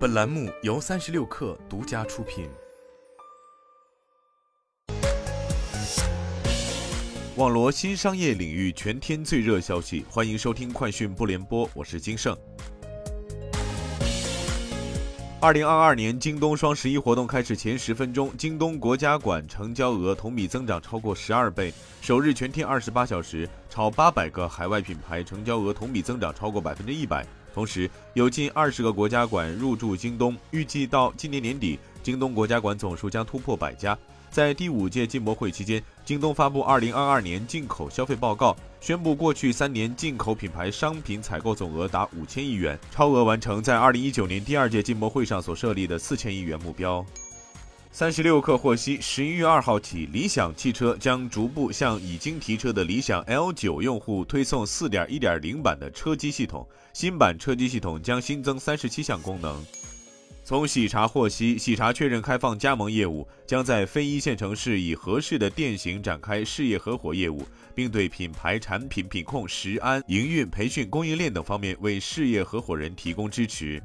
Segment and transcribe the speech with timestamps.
[0.00, 2.48] 本栏目由三十六氪独家出品。
[7.36, 12.34] 网罗新商业领域全天最热消息，欢迎收听快讯不联播，我是金盛。
[15.42, 21.72] 二零二二年京东双十一活动开始前十分钟，京东国家馆成交额同比增长超过十二倍，
[22.02, 27.26] 首日全天二十八小时超八百个海外品牌成交额同比增长超过百分之一百。
[27.54, 33.96] 同时，有近二十个国家馆入驻京东，预计到今年年底，京东国家馆总数将突破百家。
[34.30, 47.06] 在第五届进博会期间，京东发布二零二二年进口消费报告，宣布过去三年进口品牌商品采购总额达五千亿元，超额完成在二零一九年第二届进博会上所设立的四千亿元目标。
[47.92, 56.66] 三十六氪获悉，十一月二号起，理想汽车将逐步向已经提车的理想 L 九用户推送四点一点零版的车机系统。
[56.92, 59.64] 新版车机系统将新增三十七项功能。
[60.50, 73.80] 从喜茶获悉，喜茶确认开放加盟业务，将在非一线城市以合适的店型展开事业合伙业务，并对品牌产品品控、食安、营运、培训、供应链等方面为事业合伙人提供支持。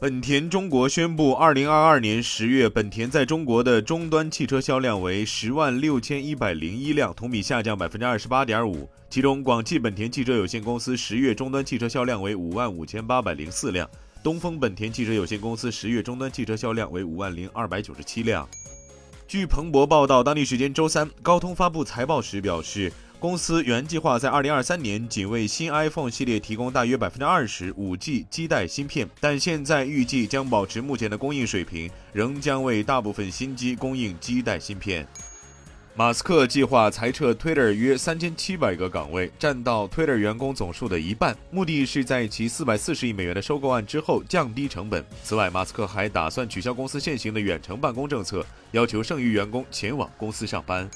[0.00, 8.88] 本田中国宣布，二零二二年十月，本田在中国的终端汽车销量为十万六千一百零一辆，同比下降百分之二十八点五。
[9.10, 13.90] 其中，广汽本田汽车有限公司十月终端汽车销量为五万五千八百零四辆，
[14.22, 18.48] 东风本田汽车有限公司十月终端汽车销量为五万零二百九十七辆。
[19.26, 22.92] 据彭博报道，当地时间周三，高通发布财报时表示。
[23.20, 35.04] 公司原计划在二零二三年仅为新 iPhone 系列提供大约百分之二十五 G 基带芯片，但现在预计将保持目前的供应水平，仍将为大部分新机供应基带芯片。
[35.96, 45.04] 马斯克计划裁撤 Twitter 约三千七百个岗位，占到 Twitter 员工总数的一半，目的是在其四百四十亿美元的收购案之后降低成本。
[45.24, 50.88] 此外，马斯克还打算取消公司现行的远程办公政策，要求剩余员工前往公司上班。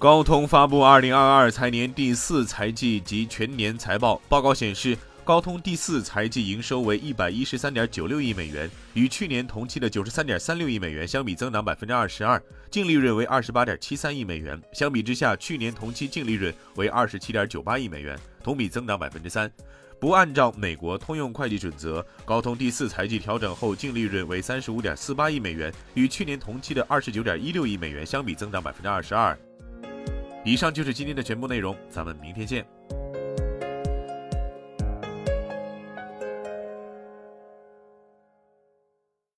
[0.00, 4.18] 高通发布二零二二财年第四财季及全年财报。
[4.30, 12.42] 报告显示，高通第四财季营收为一百一十三点九六亿美元，与去年同期的九十三点三六亿美元相比，增长百分之二十二。
[12.70, 19.52] 净利润为二十八点七三亿美元，相比之下，去年同期净利润为二十七点九八亿美元，同比增长百分之三。
[20.00, 29.38] 不按照美国通用会计准则，高通第四财季调整后净利润为三十五点四八亿美元，与去年同期的二十九点一六亿美元相比，增长百分之二十二。
[30.44, 32.66] 以上就是今天的全部内容，咱们明天见。